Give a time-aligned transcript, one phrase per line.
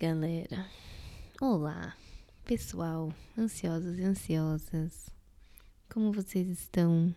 [0.00, 0.66] galera.
[1.42, 1.94] Olá,
[2.46, 5.10] pessoal, ansiosos e ansiosas.
[5.92, 7.14] Como vocês estão?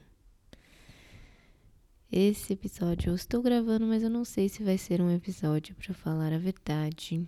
[2.11, 5.93] Esse episódio eu estou gravando, mas eu não sei se vai ser um episódio para
[5.93, 7.25] falar a verdade.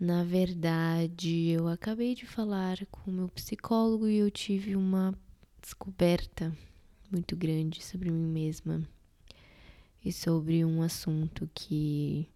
[0.00, 5.12] Na verdade, eu acabei de falar com o meu psicólogo e eu tive uma
[5.60, 6.50] descoberta
[7.12, 8.88] muito grande sobre mim mesma
[10.02, 12.26] e sobre um assunto que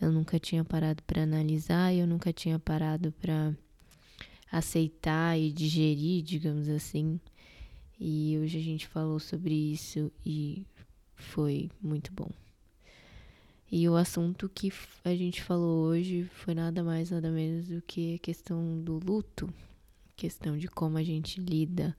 [0.00, 3.54] eu nunca tinha parado para analisar, eu nunca tinha parado para
[4.50, 7.20] aceitar e digerir, digamos assim.
[7.98, 10.64] E hoje a gente falou sobre isso e
[11.14, 12.30] foi muito bom.
[13.70, 14.72] E o assunto que
[15.04, 19.52] a gente falou hoje foi nada mais, nada menos do que a questão do luto,
[20.16, 21.96] questão de como a gente lida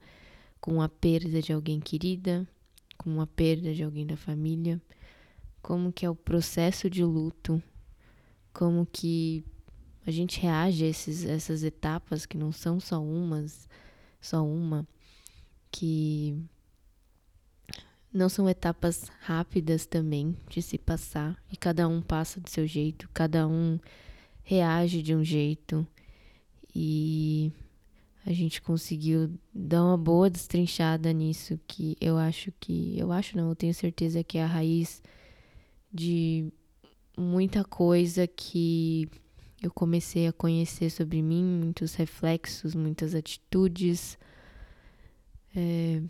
[0.60, 2.46] com a perda de alguém querida,
[2.98, 4.82] com a perda de alguém da família,
[5.62, 7.62] como que é o processo de luto
[8.52, 9.44] como que
[10.06, 13.68] a gente reage a esses, essas etapas que não são só umas,
[14.20, 14.86] só uma,
[15.70, 16.36] que
[18.12, 23.08] não são etapas rápidas também de se passar e cada um passa do seu jeito,
[23.14, 23.78] cada um
[24.42, 25.86] reage de um jeito
[26.74, 27.52] e
[28.26, 33.48] a gente conseguiu dar uma boa destrinchada nisso que eu acho que eu acho não,
[33.48, 35.02] eu tenho certeza que é a raiz
[35.92, 36.52] de
[37.16, 39.08] muita coisa que
[39.62, 44.18] eu comecei a conhecer sobre mim, muitos reflexos, muitas atitudes.
[45.54, 46.02] É,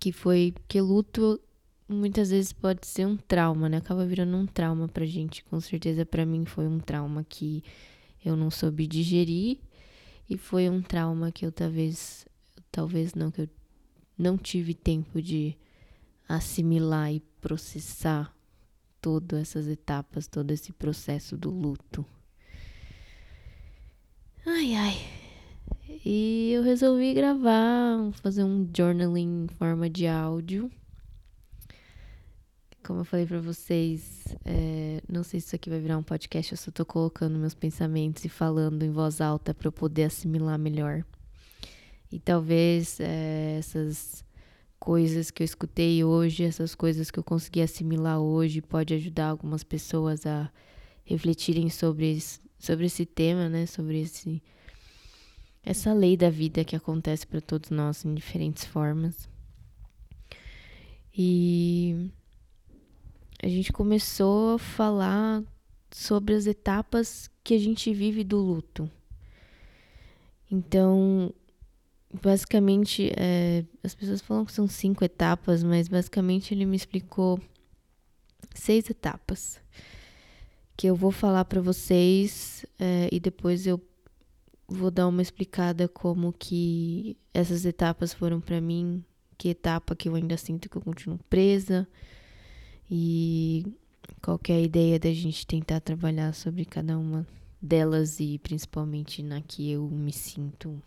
[0.00, 1.40] que foi que luto
[1.88, 3.78] muitas vezes pode ser um trauma, né?
[3.78, 5.44] Acaba virando um trauma pra gente.
[5.44, 7.62] Com certeza para mim foi um trauma que
[8.24, 9.58] eu não soube digerir
[10.28, 12.26] e foi um trauma que eu talvez
[12.70, 13.48] talvez não que eu
[14.16, 15.56] não tive tempo de
[16.28, 18.34] assimilar e processar
[19.00, 22.04] todas essas etapas, todo esse processo do luto.
[24.46, 24.96] Ai, ai.
[26.04, 30.70] E eu resolvi gravar, fazer um journaling em forma de áudio.
[32.82, 36.52] Como eu falei para vocês, é, não sei se isso aqui vai virar um podcast,
[36.52, 40.58] eu só tô colocando meus pensamentos e falando em voz alta para eu poder assimilar
[40.58, 41.04] melhor.
[42.10, 44.24] E talvez é, essas
[44.88, 49.62] coisas que eu escutei hoje, essas coisas que eu consegui assimilar hoje, pode ajudar algumas
[49.62, 50.50] pessoas a
[51.04, 53.66] refletirem sobre, esse, sobre esse tema, né?
[53.66, 54.42] Sobre esse,
[55.62, 59.28] essa lei da vida que acontece para todos nós em diferentes formas.
[61.14, 62.10] E
[63.42, 65.44] a gente começou a falar
[65.90, 68.90] sobre as etapas que a gente vive do luto.
[70.50, 71.30] Então,
[72.12, 77.40] basicamente, é, as pessoas falam que são cinco etapas, mas basicamente ele me explicou
[78.54, 79.60] seis etapas
[80.76, 83.80] que eu vou falar para vocês é, e depois eu
[84.68, 89.04] vou dar uma explicada como que essas etapas foram para mim,
[89.36, 91.86] que etapa que eu ainda sinto que eu continuo presa
[92.88, 93.66] e
[94.22, 97.26] qual é a ideia da gente tentar trabalhar sobre cada uma
[97.60, 100.80] delas e principalmente na que eu me sinto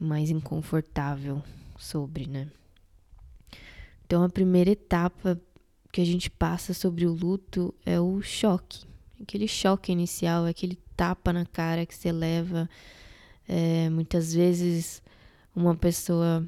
[0.00, 1.42] mais inconfortável
[1.78, 2.48] sobre, né?
[4.06, 5.40] Então, a primeira etapa
[5.92, 8.84] que a gente passa sobre o luto é o choque.
[9.20, 12.68] Aquele choque inicial, aquele tapa na cara que você leva.
[13.46, 15.02] É, muitas vezes,
[15.54, 16.44] uma pessoa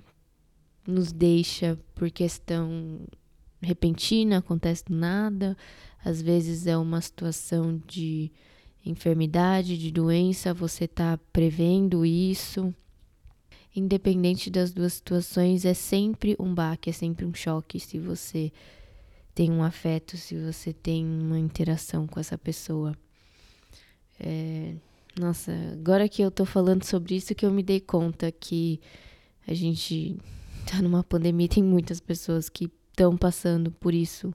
[0.86, 3.00] nos deixa por questão
[3.60, 5.56] repentina, acontece do nada.
[6.04, 8.32] Às vezes é uma situação de
[8.84, 12.74] enfermidade, de doença, você está prevendo isso
[13.74, 18.52] independente das duas situações, é sempre um baque, é sempre um choque se você
[19.34, 22.96] tem um afeto, se você tem uma interação com essa pessoa.
[24.20, 24.74] É,
[25.18, 28.80] nossa, agora que eu tô falando sobre isso que eu me dei conta que
[29.46, 30.16] a gente
[30.70, 34.34] tá numa pandemia, tem muitas pessoas que estão passando por isso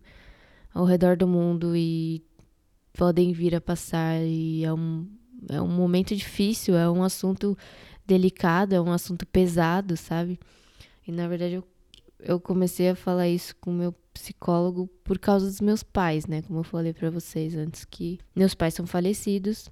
[0.73, 2.23] ao redor do mundo e
[2.94, 5.07] podem vir a passar e é um,
[5.50, 7.57] é um momento difícil, é um assunto
[8.07, 10.39] delicado, é um assunto pesado, sabe?
[11.06, 11.63] E na verdade eu,
[12.19, 16.42] eu comecei a falar isso com meu psicólogo por causa dos meus pais, né?
[16.42, 19.69] Como eu falei para vocês antes que meus pais são falecidos.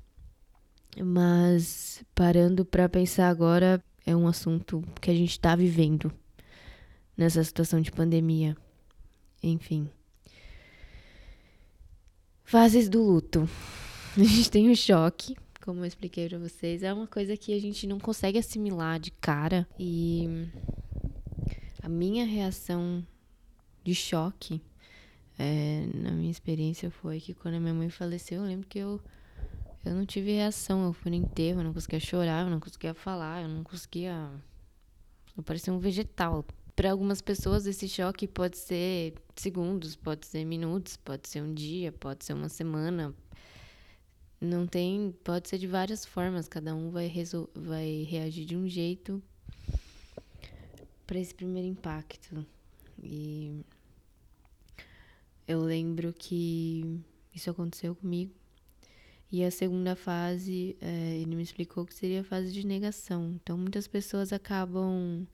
[1.04, 6.12] Mas parando para pensar agora, é um assunto que a gente tá vivendo
[7.18, 8.56] nessa situação de pandemia.
[9.42, 9.90] Enfim.
[12.44, 13.50] Fases do luto.
[14.18, 15.36] A gente tem o choque,
[15.66, 19.10] como eu expliquei para vocês, é uma coisa que a gente não consegue assimilar de
[19.10, 19.68] cara.
[19.80, 20.48] E
[21.82, 23.06] a minha reação
[23.84, 24.62] de choque
[25.40, 29.02] é, na minha experiência foi que quando a minha mãe faleceu, eu lembro que eu,
[29.84, 30.86] eu não tive reação.
[30.86, 34.30] Eu fui no enterro, eu não conseguia chorar, eu não conseguia falar, eu não conseguia.
[35.36, 36.46] Eu parecia um vegetal.
[36.76, 41.92] Para algumas pessoas, esse choque pode ser segundos, pode ser minutos, pode ser um dia,
[41.92, 43.16] pode ser uma semana.
[44.40, 45.14] Não tem.
[45.24, 47.12] Pode ser de várias formas, cada um vai,
[47.54, 49.22] vai reagir de um jeito
[51.06, 52.46] para esse primeiro impacto.
[53.02, 53.62] E
[55.48, 57.00] eu lembro que
[57.34, 58.34] isso aconteceu comigo.
[59.32, 63.34] E a segunda fase, é, ele me explicou que seria a fase de negação.
[63.42, 65.28] Então, muitas pessoas acabam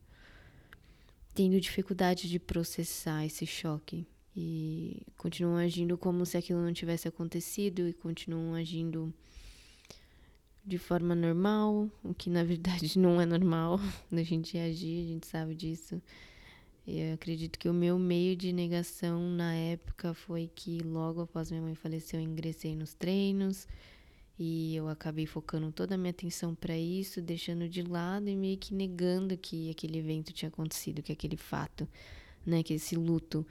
[1.34, 4.06] tendo dificuldade de processar esse choque
[4.36, 9.12] e continuam agindo como se aquilo não tivesse acontecido e continuam agindo
[10.64, 13.78] de forma normal, o que na verdade não é normal
[14.10, 16.00] da gente agir, a gente sabe disso.
[16.86, 21.62] Eu acredito que o meu meio de negação na época foi que logo após minha
[21.62, 23.68] mãe falecer eu ingressei nos treinos
[24.36, 28.58] e eu acabei focando toda a minha atenção para isso, deixando de lado e meio
[28.58, 31.86] que negando que aquele evento tinha acontecido, que aquele fato,
[32.44, 33.46] né, que esse luto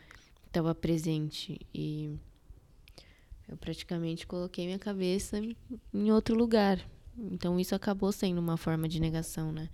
[0.51, 2.13] estava presente e
[3.47, 5.41] eu praticamente coloquei minha cabeça
[5.93, 6.79] em outro lugar.
[7.17, 9.69] Então isso acabou sendo uma forma de negação, né?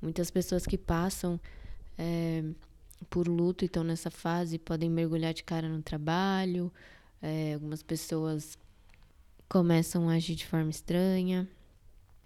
[0.00, 1.38] Muitas pessoas que passam
[1.98, 2.44] é,
[3.08, 6.72] por luto e estão nessa fase podem mergulhar de cara no trabalho.
[7.20, 8.56] É, algumas pessoas
[9.48, 11.48] começam a agir de forma estranha.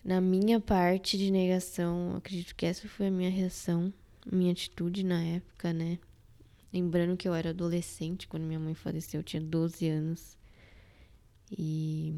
[0.04, 3.92] Na minha parte de negação, acredito que essa foi a minha reação,
[4.30, 5.98] minha atitude na época, né?
[6.74, 10.36] Lembrando que eu era adolescente quando minha mãe faleceu, eu tinha 12 anos.
[11.56, 12.16] E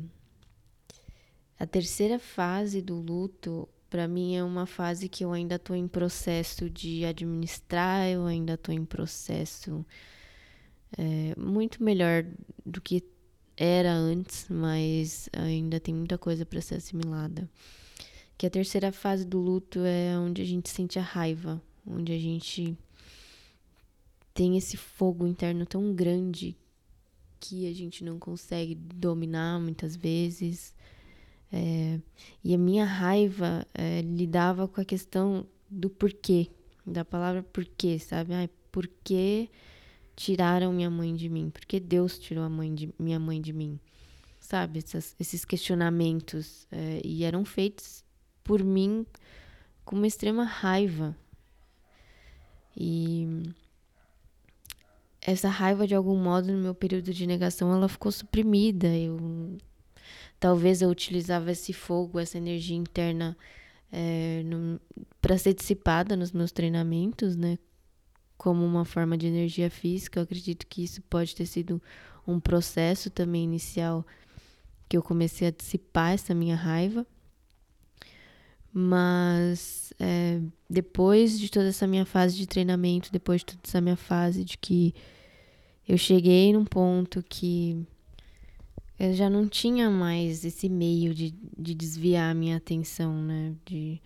[1.58, 5.87] a terceira fase do luto para mim é uma fase que eu ainda estou em
[5.87, 9.85] processo de administrar, eu ainda estou em processo
[10.97, 12.25] é, muito melhor
[12.64, 13.05] do que
[13.58, 17.47] era antes, mas ainda tem muita coisa para ser assimilada.
[18.38, 22.19] Que a terceira fase do luto é onde a gente sente a raiva, onde a
[22.19, 22.75] gente
[24.37, 26.55] tem esse fogo interno tão grande
[27.41, 30.75] que a gente não consegue dominar muitas vezes.
[31.50, 31.99] É,
[32.44, 36.50] e a minha raiva é, lidava com a questão do porquê,
[36.87, 38.35] da palavra porquê, sabe?
[38.35, 39.49] Ai, por que
[40.15, 41.49] tiraram minha mãe de mim?
[41.49, 43.81] Por que Deus tirou a mãe de, minha mãe de mim?
[44.39, 44.81] Sabe?
[44.81, 46.67] Essas, esses questionamentos.
[46.71, 48.05] É, e eram feitos
[48.44, 49.06] por mim
[49.82, 51.17] com uma extrema raiva.
[52.77, 53.27] E
[55.26, 58.87] essa raiva, de algum modo, no meu período de negação, ela ficou suprimida.
[58.87, 59.58] Eu
[60.38, 63.37] talvez eu utilizava esse fogo, essa energia interna
[63.93, 64.44] é,
[65.20, 67.58] para ser dissipada nos meus treinamentos, né?
[68.38, 70.20] Como uma forma de energia física.
[70.20, 71.82] Eu acredito que isso pode ter sido
[72.25, 74.06] um processo também inicial
[74.88, 77.05] que eu comecei a dissipar essa minha raiva.
[78.72, 80.40] Mas é,
[80.70, 84.58] depois de toda essa minha fase de treinamento, depois de toda essa minha fase de
[84.58, 84.94] que
[85.88, 87.87] eu cheguei num ponto que
[88.99, 93.55] eu já não tinha mais esse meio de, de desviar a minha atenção, né?
[93.65, 94.01] De...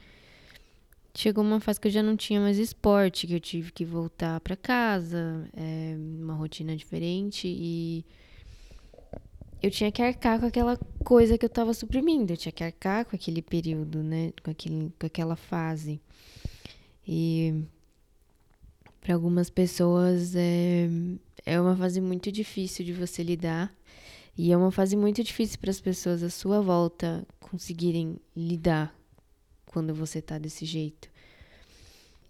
[1.15, 4.41] Chegou uma fase que eu já não tinha mais esporte, que eu tive que voltar
[4.41, 8.05] para casa, é, uma rotina diferente e
[9.63, 13.05] eu tinha que arcar com aquela coisa que eu tava suprimindo, eu tinha que arcar
[13.05, 14.33] com aquele período, né?
[14.43, 16.01] Com, aquele, com aquela fase.
[17.07, 17.65] E
[19.01, 20.89] para algumas pessoas é,
[21.47, 23.75] é uma fase muito difícil de você lidar
[24.37, 28.95] e é uma fase muito difícil para as pessoas à sua volta conseguirem lidar
[29.67, 31.09] quando você tá desse jeito.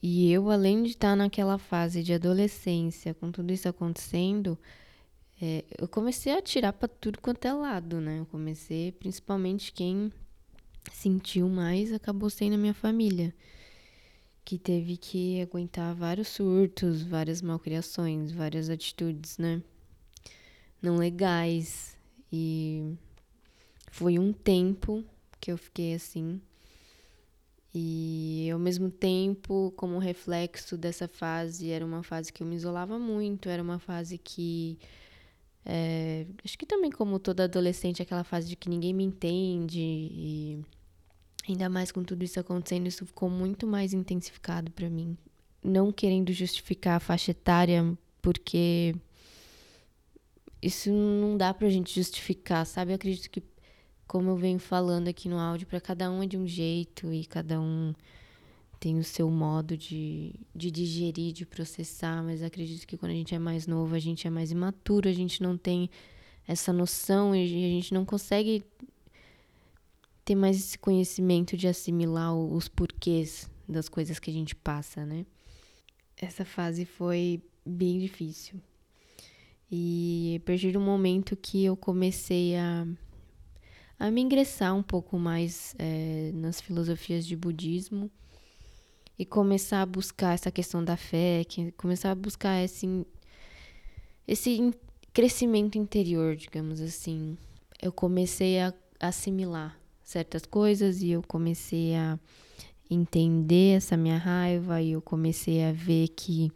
[0.02, 4.58] E eu, além de estar tá naquela fase de adolescência, com tudo isso acontecendo,
[5.40, 8.20] é, eu comecei a tirar para tudo quanto é lado, né?
[8.20, 10.10] Eu comecei, principalmente quem
[10.92, 13.34] sentiu mais acabou sendo a minha família,
[14.44, 19.62] que teve que aguentar vários surtos, várias malcriações, várias atitudes, né?
[20.82, 21.96] não legais.
[22.32, 22.94] E
[23.90, 25.04] foi um tempo
[25.40, 26.40] que eu fiquei assim.
[27.74, 32.98] E ao mesmo tempo, como reflexo dessa fase, era uma fase que eu me isolava
[32.98, 34.78] muito, era uma fase que.
[35.64, 40.64] É, acho que também, como toda adolescente, aquela fase de que ninguém me entende, e
[41.48, 45.16] ainda mais com tudo isso acontecendo, isso ficou muito mais intensificado para mim.
[45.62, 48.94] Não querendo justificar a faixa etária, porque
[50.62, 52.92] isso não dá pra gente justificar, sabe?
[52.92, 53.42] Eu acredito que,
[54.06, 57.24] como eu venho falando aqui no áudio, para cada um é de um jeito e
[57.24, 57.94] cada um
[58.78, 63.34] tem o seu modo de, de digerir, de processar, mas acredito que quando a gente
[63.34, 65.90] é mais novo, a gente é mais imaturo, a gente não tem
[66.48, 68.64] essa noção e a gente não consegue
[70.30, 75.26] ter mais esse conhecimento de assimilar os porquês das coisas que a gente passa, né?
[76.16, 78.60] Essa fase foi bem difícil.
[79.68, 82.86] E a partir do momento que eu comecei a,
[83.98, 88.08] a me ingressar um pouco mais é, nas filosofias de budismo
[89.18, 93.04] e começar a buscar essa questão da fé, que, começar a buscar esse,
[94.28, 94.72] esse
[95.12, 97.36] crescimento interior, digamos assim,
[97.82, 99.79] eu comecei a assimilar
[100.10, 102.18] certas coisas e eu comecei a
[102.90, 106.50] entender essa minha raiva e eu comecei a ver que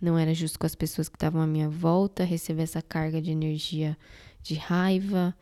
[0.00, 3.30] não era justo com as pessoas que estavam à minha volta receber essa carga de
[3.30, 3.96] energia
[4.42, 5.36] de raiva.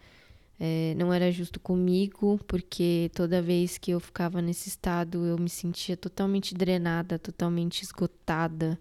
[0.59, 5.49] É, não era justo comigo, porque toda vez que eu ficava nesse estado eu me
[5.49, 8.79] sentia totalmente drenada, totalmente esgotada.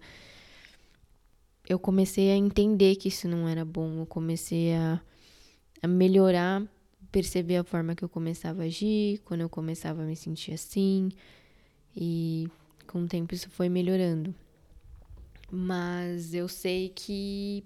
[1.66, 5.00] Eu comecei a entender que isso não era bom, eu comecei a,
[5.80, 6.62] a melhorar,
[7.10, 11.10] perceber a forma que eu começava a agir, quando eu começava a me sentir assim,
[11.94, 12.48] e
[12.86, 14.34] com o tempo isso foi melhorando.
[15.50, 17.64] Mas eu sei que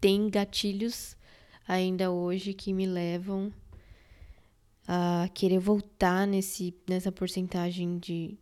[0.00, 1.16] tem gatilhos
[1.66, 3.52] ainda hoje que me levam
[4.86, 8.38] a querer voltar nesse, nessa porcentagem de,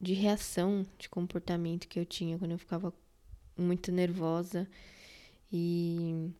[0.00, 2.92] de reação de comportamento que eu tinha quando eu ficava
[3.56, 4.66] muito nervosa.
[5.52, 6.30] E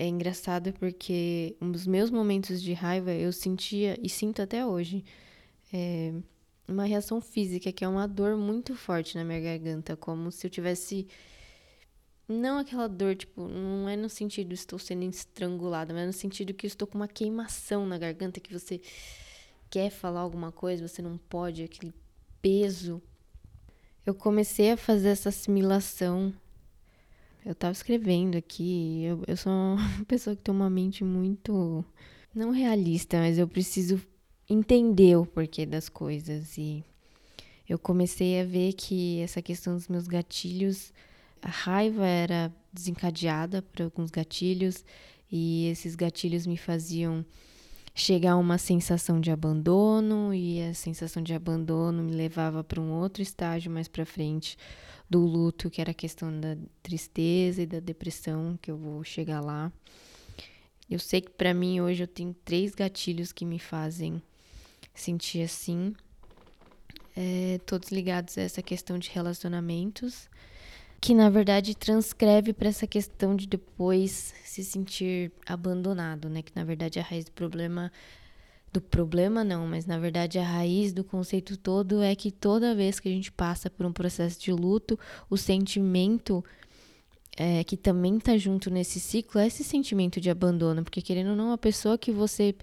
[0.00, 5.04] é engraçado porque nos meus momentos de raiva eu sentia e sinto até hoje.
[5.70, 6.14] É,
[6.66, 10.50] uma reação física, que é uma dor muito forte na minha garganta, como se eu
[10.50, 11.06] tivesse.
[12.26, 16.54] Não aquela dor, tipo, não é no sentido estou sendo estrangulada, mas é no sentido
[16.54, 18.80] que estou com uma queimação na garganta, que você
[19.68, 21.92] quer falar alguma coisa, você não pode, aquele
[22.40, 23.02] peso.
[24.06, 26.32] Eu comecei a fazer essa assimilação.
[27.44, 31.84] Eu tava escrevendo aqui, eu, eu sou uma pessoa que tem uma mente muito.
[32.34, 34.00] Não realista, mas eu preciso
[34.48, 36.84] entender o porquê das coisas e
[37.68, 40.92] eu comecei a ver que essa questão dos meus gatilhos,
[41.40, 44.84] a raiva era desencadeada por alguns gatilhos
[45.30, 47.24] e esses gatilhos me faziam
[47.94, 52.92] chegar a uma sensação de abandono e a sensação de abandono me levava para um
[52.92, 54.56] outro estágio mais para frente
[55.08, 59.40] do luto, que era a questão da tristeza e da depressão, que eu vou chegar
[59.40, 59.72] lá.
[60.88, 64.22] Eu sei que para mim hoje eu tenho três gatilhos que me fazem
[64.94, 65.94] sentir assim,
[67.16, 70.28] é, todos ligados a essa questão de relacionamentos,
[71.00, 76.42] que na verdade transcreve para essa questão de depois se sentir abandonado, né?
[76.42, 77.90] Que na verdade a raiz do problema
[78.72, 83.00] do problema não, mas na verdade a raiz do conceito todo é que toda vez
[83.00, 86.44] que a gente passa por um processo de luto, o sentimento
[87.36, 91.36] é, que também está junto nesse ciclo é esse sentimento de abandono, porque querendo ou
[91.36, 92.54] não, a pessoa que você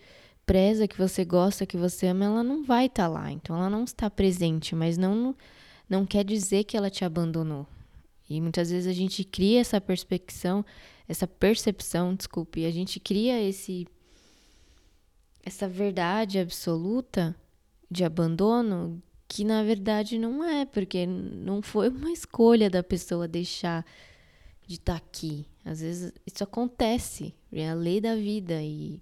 [0.45, 3.31] preza, que você gosta, que você ama, ela não vai estar tá lá.
[3.31, 5.35] Então ela não está presente, mas não
[5.89, 7.65] não quer dizer que ela te abandonou.
[8.29, 10.65] E muitas vezes a gente cria essa perspecção,
[11.07, 13.87] essa percepção, desculpe, a gente cria esse
[15.43, 17.33] essa verdade absoluta
[17.89, 23.85] de abandono que na verdade não é, porque não foi uma escolha da pessoa deixar
[24.65, 25.45] de estar tá aqui.
[25.63, 29.01] Às vezes isso acontece, é a lei da vida e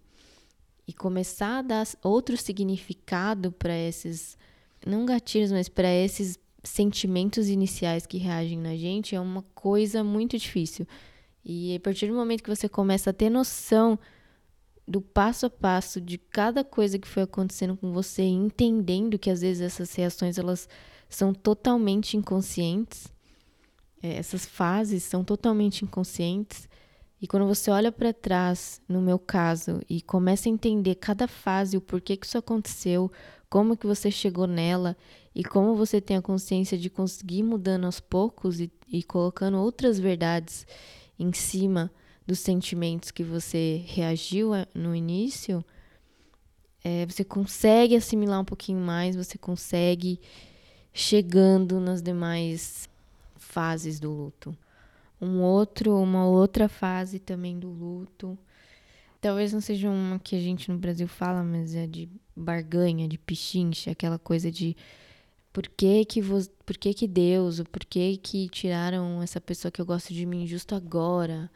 [0.88, 4.38] e começar a dar outro significado para esses,
[4.86, 10.38] não gatilhos, mas para esses sentimentos iniciais que reagem na gente é uma coisa muito
[10.38, 10.88] difícil.
[11.44, 13.98] E a partir do momento que você começa a ter noção
[14.88, 19.42] do passo a passo de cada coisa que foi acontecendo com você, entendendo que às
[19.42, 20.68] vezes essas reações elas
[21.10, 23.08] são totalmente inconscientes,
[24.02, 26.68] é, essas fases são totalmente inconscientes,
[27.22, 31.78] e quando você olha para trás, no meu caso, e começa a entender cada fase,
[31.78, 33.12] o porquê que isso aconteceu,
[33.50, 34.96] como que você chegou nela
[35.36, 40.00] e como você tem a consciência de conseguir mudando aos poucos e, e colocando outras
[40.00, 40.66] verdades
[41.20, 41.92] em cima
[42.26, 45.64] dos sentimentos que você reagiu no início,
[46.84, 50.20] é, você consegue assimilar um pouquinho mais, você consegue
[50.94, 52.90] chegando nas demais
[53.36, 54.58] fases do luto
[55.22, 58.38] um outro, uma outra fase também do luto.
[59.22, 63.18] Talvez não seja uma que a gente no Brasil fala, mas é de barganha, de
[63.18, 64.76] pichincha, aquela coisa de
[65.56, 69.80] por que que, vo, por que, que Deus, por que que tiraram essa pessoa que
[69.80, 71.50] eu gosto de mim justo agora?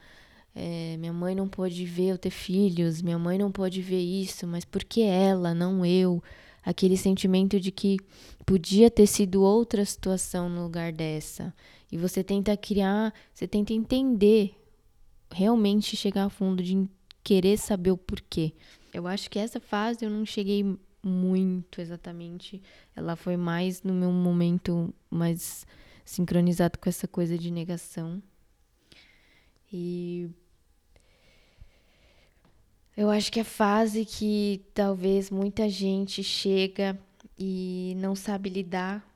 [0.56, 4.48] É, minha mãe não pôde ver eu ter filhos, minha mãe não pôde ver isso,
[4.48, 6.24] mas por que ela, não eu?
[6.64, 7.98] aquele sentimento de que
[8.46, 11.54] podia ter sido outra situação no lugar dessa.
[11.92, 14.56] E você tenta criar, você tenta entender,
[15.32, 16.88] realmente chegar a fundo de
[17.24, 18.54] querer saber o porquê.
[18.94, 22.62] Eu acho que essa fase eu não cheguei muito exatamente.
[22.96, 25.66] Ela foi mais no meu momento mais
[26.06, 28.22] sincronizado com essa coisa de negação.
[29.72, 30.30] E
[32.98, 37.00] eu acho que a fase que talvez muita gente chega
[37.38, 39.08] e não sabe lidar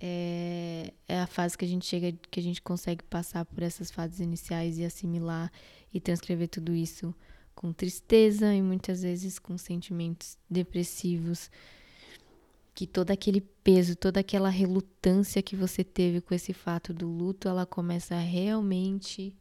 [0.00, 3.90] é, é, a fase que a gente chega, que a gente consegue passar por essas
[3.90, 5.52] fases iniciais e assimilar
[5.92, 7.14] e transcrever tudo isso
[7.60, 11.50] com tristeza e muitas vezes com sentimentos depressivos.
[12.74, 17.48] Que todo aquele peso, toda aquela relutância que você teve com esse fato do luto,
[17.48, 19.36] ela começa a realmente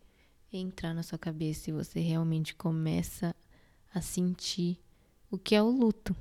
[0.51, 3.33] entrar na sua cabeça e você realmente começa
[3.93, 4.77] a sentir
[5.31, 6.13] o que é o luto.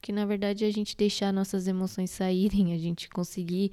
[0.00, 3.70] Que na verdade é a gente deixar nossas emoções saírem, a gente conseguir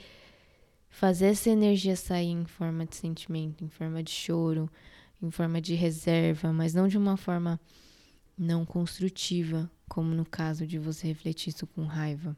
[0.89, 4.69] fazer essa energia sair em forma de sentimento, em forma de choro,
[5.21, 7.59] em forma de reserva, mas não de uma forma
[8.38, 12.36] não construtiva, como no caso de você refletir isso com raiva.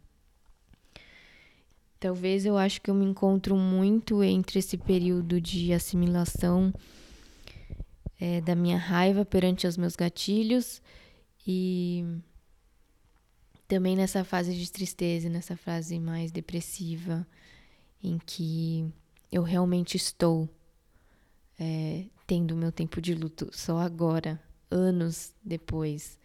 [2.00, 6.74] Talvez eu acho que eu me encontro muito entre esse período de assimilação
[8.20, 10.82] é, da minha raiva perante os meus gatilhos
[11.46, 12.06] e
[13.68, 17.28] também nessa fase de tristeza, nessa fase mais depressiva,
[18.02, 18.90] em que
[19.32, 20.50] eu realmente estou
[21.60, 26.20] é, tendo meu tempo de luto só agora, anos depois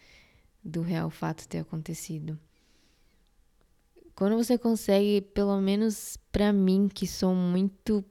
[0.62, 2.38] do real fato ter acontecido.
[4.14, 8.04] Quando você consegue, pelo menos para mim, que sou muito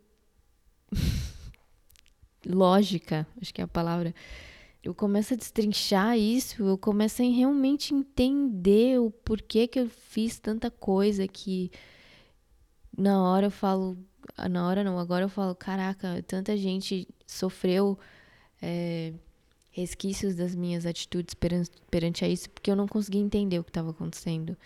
[2.43, 4.12] lógica, acho que é a palavra.
[4.83, 10.39] Eu começo a destrinchar isso, eu começo a realmente entender o porquê que eu fiz
[10.39, 11.69] tanta coisa que
[12.97, 13.98] na hora eu falo,
[14.50, 17.98] na hora não, agora eu falo, caraca, tanta gente sofreu
[18.61, 19.13] é,
[19.72, 23.72] resquícios das minhas atitudes perante, perante a isso, porque eu não conseguia entender o que
[23.72, 24.57] estava acontecendo.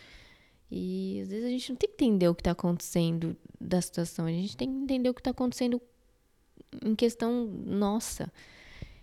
[0.69, 4.25] E às vezes a gente não tem que entender o que está acontecendo da situação,
[4.25, 5.81] a gente tem que entender o que está acontecendo
[6.83, 8.31] em questão nossa.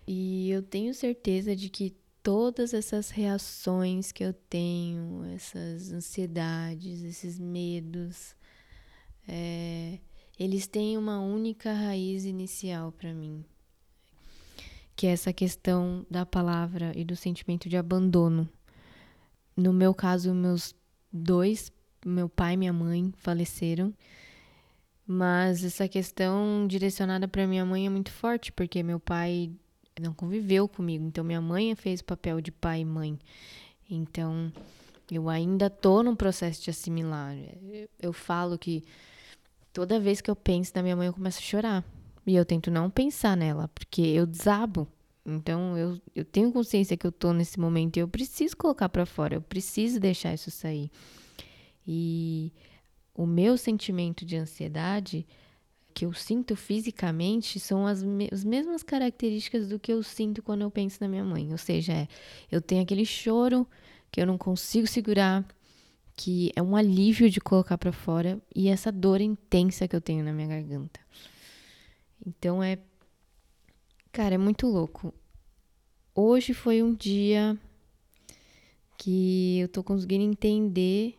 [0.07, 7.39] E eu tenho certeza de que todas essas reações que eu tenho, essas ansiedades, esses
[7.39, 8.35] medos,
[9.27, 9.99] é,
[10.39, 13.43] eles têm uma única raiz inicial para mim,
[14.95, 18.47] que é essa questão da palavra e do sentimento de abandono.
[19.55, 20.75] No meu caso, meus
[21.11, 21.71] dois,
[22.05, 23.93] meu pai e minha mãe, faleceram
[25.07, 29.51] mas essa questão direcionada para minha mãe é muito forte, porque meu pai
[30.01, 31.05] não conviveu comigo.
[31.05, 33.19] Então minha mãe fez o papel de pai e mãe.
[33.89, 34.51] Então
[35.11, 37.35] eu ainda tô num processo de assimilar.
[37.99, 38.83] Eu falo que
[39.75, 41.85] toda vez que eu penso na minha mãe eu começo a chorar.
[42.25, 44.87] E eu tento não pensar nela, porque eu desabo.
[45.25, 49.05] Então eu, eu tenho consciência que eu tô nesse momento e eu preciso colocar para
[49.05, 50.89] fora, eu preciso deixar isso sair.
[51.85, 52.53] E
[53.13, 55.27] o meu sentimento de ansiedade
[55.93, 60.61] que eu sinto fisicamente são as, me as mesmas características do que eu sinto quando
[60.61, 61.51] eu penso na minha mãe.
[61.51, 62.07] Ou seja, é,
[62.49, 63.67] eu tenho aquele choro
[64.09, 65.45] que eu não consigo segurar,
[66.15, 70.23] que é um alívio de colocar para fora e essa dor intensa que eu tenho
[70.23, 70.99] na minha garganta.
[72.25, 72.79] Então é
[74.11, 75.13] cara, é muito louco.
[76.13, 77.59] Hoje foi um dia
[78.97, 81.17] que eu tô conseguindo entender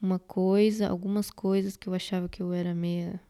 [0.00, 3.20] uma coisa, algumas coisas que eu achava que eu era meia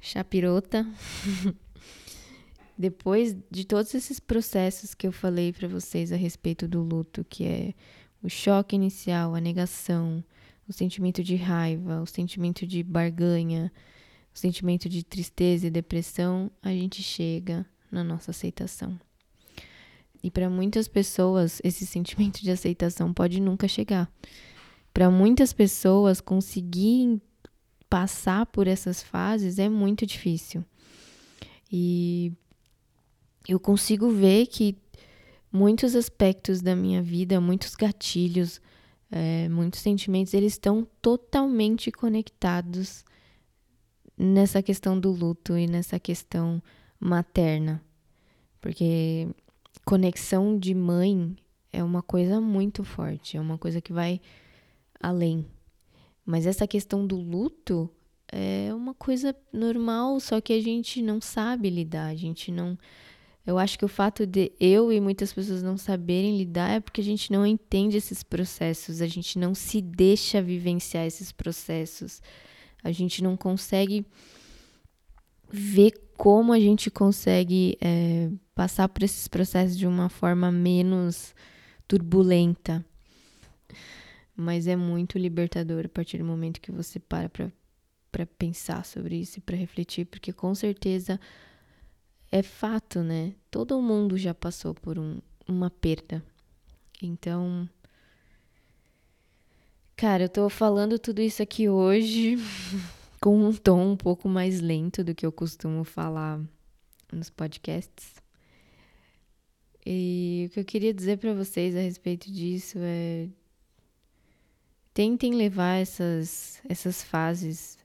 [0.00, 0.86] chapirota.
[2.76, 7.44] Depois de todos esses processos que eu falei para vocês a respeito do luto, que
[7.44, 7.74] é
[8.24, 10.24] o choque inicial, a negação,
[10.66, 13.70] o sentimento de raiva, o sentimento de barganha,
[14.34, 18.98] o sentimento de tristeza e depressão, a gente chega na nossa aceitação.
[20.22, 24.10] E para muitas pessoas, esse sentimento de aceitação pode nunca chegar
[24.94, 27.20] para muitas pessoas conseguir
[27.90, 30.64] passar por essas fases é muito difícil.
[31.70, 32.32] E
[33.48, 34.76] eu consigo ver que
[35.54, 38.60] muitos aspectos da minha vida, muitos gatilhos,
[39.08, 43.04] é, muitos sentimentos, eles estão totalmente conectados
[44.18, 46.60] nessa questão do luto e nessa questão
[46.98, 47.80] materna.
[48.60, 49.28] Porque
[49.84, 51.36] conexão de mãe
[51.72, 54.20] é uma coisa muito forte, é uma coisa que vai
[55.00, 55.46] além.
[56.26, 57.88] Mas essa questão do luto
[58.26, 62.76] é uma coisa normal, só que a gente não sabe lidar, a gente não
[63.46, 67.00] Eu acho que o fato de eu e muitas pessoas não saberem lidar é porque
[67.00, 72.22] a gente não entende esses processos, a gente não se deixa vivenciar esses processos,
[72.82, 74.06] a gente não consegue
[75.50, 81.34] ver como a gente consegue é, passar por esses processos de uma forma menos
[81.86, 82.84] turbulenta.
[84.34, 87.30] Mas é muito libertador a partir do momento que você para
[88.10, 91.18] para pensar sobre isso e para refletir, porque com certeza
[92.34, 93.32] é fato, né?
[93.48, 96.20] Todo mundo já passou por um, uma perda.
[97.00, 97.68] Então,
[99.94, 102.36] cara, eu tô falando tudo isso aqui hoje
[103.22, 106.40] com um tom um pouco mais lento do que eu costumo falar
[107.12, 108.14] nos podcasts.
[109.86, 113.28] E o que eu queria dizer para vocês a respeito disso é
[114.92, 117.78] tentem levar essas essas fases,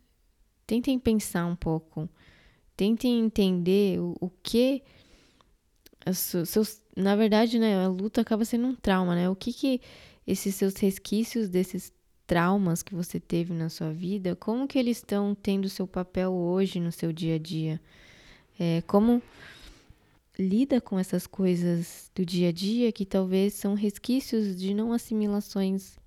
[0.66, 2.10] tentem pensar um pouco
[2.80, 4.82] tentem entender o, o que
[6.14, 9.30] seus, na verdade, né, a luta acaba sendo um trauma, né?
[9.30, 9.82] O que que
[10.26, 11.92] esses seus resquícios desses
[12.26, 16.80] traumas que você teve na sua vida, como que eles estão tendo seu papel hoje
[16.80, 17.82] no seu dia a dia?
[18.58, 19.22] É, como
[20.38, 25.98] lida com essas coisas do dia a dia que talvez são resquícios de não assimilações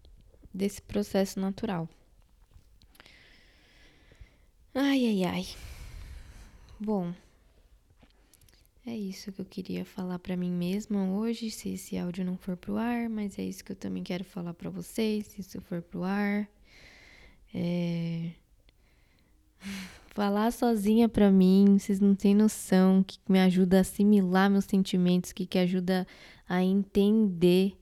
[0.54, 1.86] desse processo natural.
[4.74, 5.71] Ai, ai, ai.
[6.84, 7.14] Bom,
[8.84, 12.56] é isso que eu queria falar para mim mesma hoje, se esse áudio não for
[12.56, 15.80] pro ar, mas é isso que eu também quero falar para vocês, se isso for
[15.80, 16.50] pro ar.
[17.54, 18.32] É...
[20.10, 25.30] Falar sozinha para mim, vocês não têm noção, que me ajuda a assimilar meus sentimentos,
[25.30, 26.04] que, que ajuda
[26.48, 27.78] a entender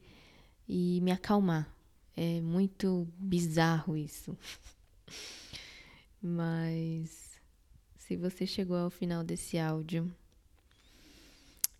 [0.68, 1.74] e me acalmar.
[2.14, 4.36] É muito bizarro isso.
[6.22, 7.29] Mas
[8.10, 10.12] se você chegou ao final desse áudio.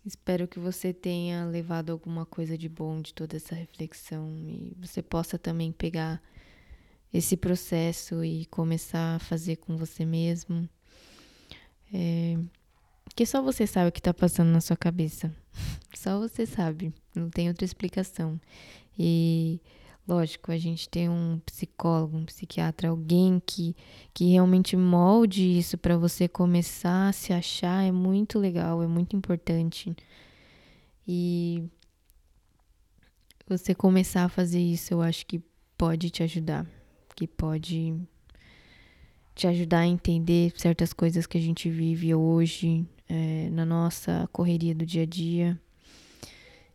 [0.05, 5.01] Espero que você tenha levado alguma coisa de bom de toda essa reflexão e você
[5.01, 6.23] possa também pegar
[7.13, 10.69] esse processo e começar a fazer com você mesmo.
[11.93, 12.37] É,
[13.13, 15.35] que só você sabe o que está passando na sua cabeça.
[15.93, 18.39] Só você sabe, não tem outra explicação.
[18.97, 19.59] E
[20.07, 23.75] Lógico, a gente tem um psicólogo, um psiquiatra, alguém que,
[24.13, 29.15] que realmente molde isso para você começar a se achar é muito legal, é muito
[29.15, 29.95] importante.
[31.07, 31.63] E
[33.47, 35.41] você começar a fazer isso, eu acho que
[35.77, 36.65] pode te ajudar,
[37.15, 37.95] que pode
[39.35, 44.73] te ajudar a entender certas coisas que a gente vive hoje é, na nossa correria
[44.73, 45.59] do dia a dia.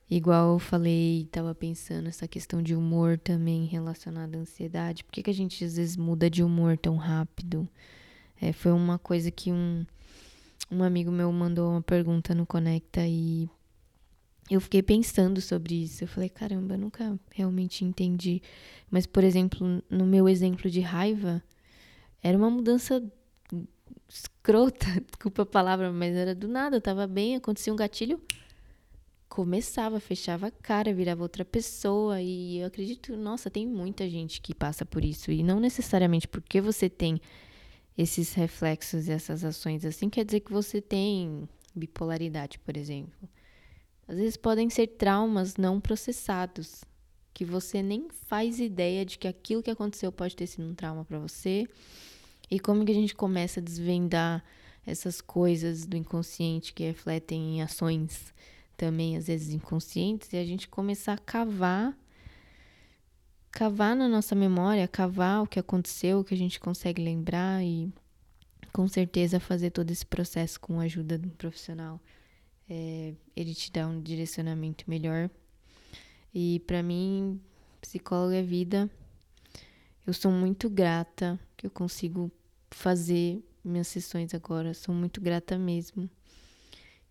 [0.08, 5.02] Igual eu falei, tava pensando essa questão de humor também relacionada à ansiedade.
[5.02, 7.68] Por que, que a gente às vezes muda de humor tão rápido?
[8.40, 9.84] É, foi uma coisa que um,
[10.70, 13.48] um amigo meu mandou uma pergunta no Conecta e
[14.48, 16.04] eu fiquei pensando sobre isso.
[16.04, 18.40] Eu falei, caramba, eu nunca realmente entendi.
[18.88, 21.42] Mas, por exemplo, no meu exemplo de raiva,
[22.22, 23.02] era uma mudança
[24.08, 26.76] escrota, desculpa a palavra, mas era do nada.
[26.76, 28.20] Eu tava bem, acontecia um gatilho
[29.28, 32.20] começava, fechava a cara, virava outra pessoa.
[32.20, 35.30] E eu acredito, nossa, tem muita gente que passa por isso.
[35.30, 37.20] E não necessariamente porque você tem
[37.96, 43.28] esses reflexos e essas ações assim, quer dizer que você tem bipolaridade, por exemplo.
[44.06, 46.84] Às vezes podem ser traumas não processados,
[47.34, 51.04] que você nem faz ideia de que aquilo que aconteceu pode ter sido um trauma
[51.04, 51.66] para você.
[52.50, 54.44] E como que a gente começa a desvendar
[54.86, 58.32] essas coisas do inconsciente que refletem em ações
[58.76, 61.96] também às vezes inconscientes e a gente começar a cavar
[63.56, 67.90] cavar na nossa memória, cavar o que aconteceu, o que a gente consegue lembrar e
[68.70, 71.98] com certeza fazer todo esse processo com a ajuda de um profissional.
[72.68, 75.30] É, ele te dá um direcionamento melhor.
[76.34, 77.40] E para mim,
[77.80, 78.90] psicólogo é vida.
[80.06, 82.30] Eu sou muito grata que eu consigo
[82.70, 84.74] fazer minhas sessões agora.
[84.74, 86.10] Sou muito grata mesmo.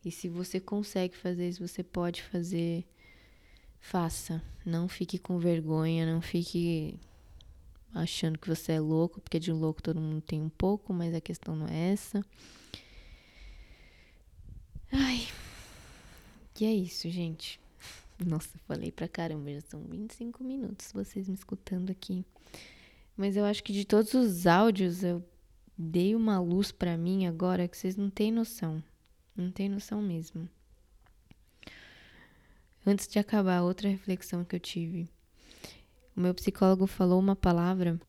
[0.06, 2.86] E se você consegue fazer isso, você pode fazer,
[3.80, 4.39] faça.
[4.63, 7.00] Não fique com vergonha, não fique
[7.91, 11.20] achando que você é louco, porque de louco todo mundo tem um pouco, mas a
[11.20, 12.24] questão não é essa.
[14.91, 15.28] Ai.
[16.60, 17.60] E é isso, gente.
[18.24, 22.24] Nossa, falei pra caramba, já são 25 minutos vocês me escutando aqui.
[23.18, 25.24] Mas eu acho que de todos os áudios eu
[25.76, 28.84] dei uma luz para mim agora que vocês não têm noção.
[29.36, 30.50] Não tem noção mesmo.
[32.86, 35.10] Antes de acabar, outra reflexão que eu tive.
[36.15, 38.00] O meu psicólogo falou uma palavra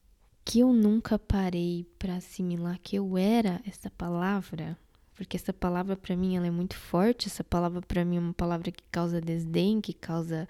[0.45, 4.79] que eu nunca parei para assimilar que eu era essa palavra.
[5.15, 7.27] porque essa palavra para mim ela é muito forte.
[7.27, 10.47] Essa palavra para mim é uma palavra que causa desdém, que causa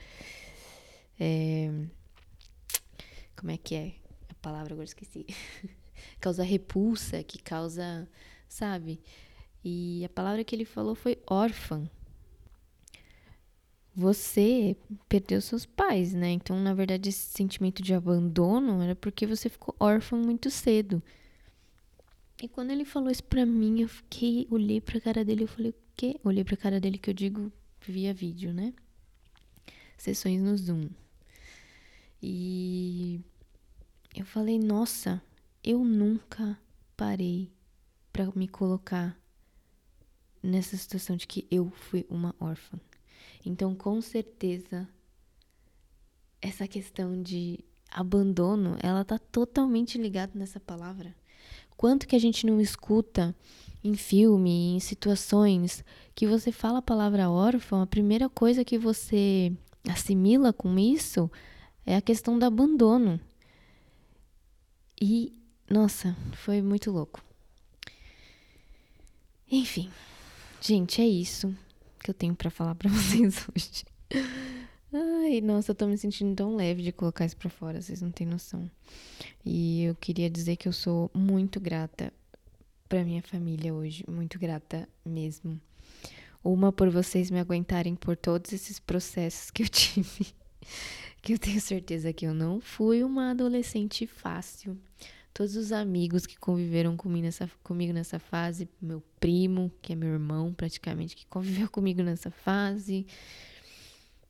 [1.19, 1.71] é,
[3.37, 3.95] como é que é
[4.29, 5.27] a palavra agora esqueci.
[6.21, 8.09] causa repulsa, que causa,
[8.49, 9.01] sabe?
[9.69, 11.91] E a palavra que ele falou foi órfã.
[13.93, 14.77] Você
[15.09, 16.31] perdeu seus pais, né?
[16.31, 21.03] Então, na verdade, esse sentimento de abandono era porque você ficou órfã muito cedo.
[22.41, 25.73] E quando ele falou isso pra mim, eu fiquei, olhei pra cara dele, eu falei,
[25.73, 26.15] o quê?
[26.23, 27.51] Olhei pra cara dele que eu digo
[27.81, 28.73] via vídeo, né?
[29.99, 30.89] Sessões no Zoom.
[32.23, 33.21] E
[34.15, 35.21] eu falei, nossa,
[35.65, 36.57] eu nunca
[36.97, 37.51] parei
[38.13, 39.19] para me colocar
[40.47, 42.79] nessa situação de que eu fui uma órfã.
[43.45, 44.89] Então, com certeza,
[46.41, 51.15] essa questão de abandono, ela tá totalmente ligada nessa palavra.
[51.77, 53.35] Quanto que a gente não escuta
[53.83, 59.53] em filme, em situações que você fala a palavra órfão, a primeira coisa que você
[59.89, 61.31] assimila com isso
[61.85, 63.21] é a questão do abandono.
[65.01, 65.33] E,
[65.69, 67.23] nossa, foi muito louco.
[69.51, 69.91] Enfim,
[70.67, 71.55] gente, é isso
[72.01, 73.85] que eu tenho para falar para vocês hoje.
[74.93, 78.11] Ai, nossa, eu tô me sentindo tão leve de colocar isso pra fora, vocês não
[78.11, 78.69] têm noção.
[79.45, 82.13] E eu queria dizer que eu sou muito grata
[82.89, 85.61] pra minha família hoje, muito grata mesmo.
[86.43, 90.27] Uma por vocês me aguentarem por todos esses processos que eu tive.
[91.23, 94.77] que eu tenho certeza que eu não fui uma adolescente fácil.
[95.37, 100.09] Todos os amigos que conviveram comigo nessa, comigo nessa fase, meu primo, que é meu
[100.09, 103.07] irmão praticamente, que conviveu comigo nessa fase,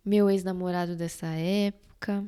[0.05, 2.27] meu ex-namorado dessa época,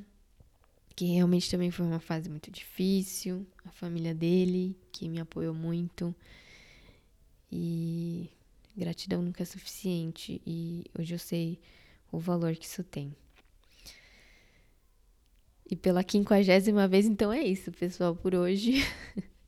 [0.94, 6.14] que realmente também foi uma fase muito difícil, a família dele, que me apoiou muito.
[7.50, 8.30] E
[8.76, 11.58] gratidão nunca é suficiente e hoje eu sei
[12.12, 13.12] o valor que isso tem.
[15.70, 18.82] E pela quinquagésima vez, então é isso, pessoal, por hoje.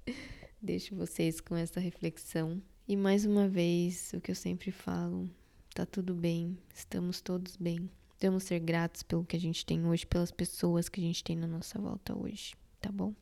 [0.61, 2.61] Deixo vocês com essa reflexão.
[2.87, 5.31] E mais uma vez, o que eu sempre falo,
[5.75, 7.89] tá tudo bem, estamos todos bem.
[8.19, 11.37] Devemos ser gratos pelo que a gente tem hoje, pelas pessoas que a gente tem
[11.37, 13.15] na nossa volta hoje, tá bom?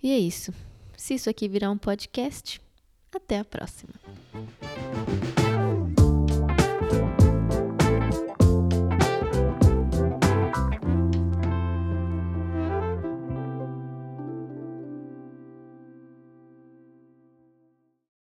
[0.00, 0.54] E é isso.
[0.96, 2.60] Se isso aqui virar um podcast,
[3.12, 3.94] até a próxima.